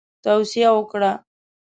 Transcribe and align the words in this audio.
توصیه 0.25 0.69
وکړه. 0.77 1.11